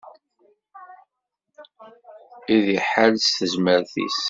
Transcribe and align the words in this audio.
I 2.53 2.57
d-iḥal 2.65 3.13
s 3.19 3.27
tezmert-is. 3.37 4.17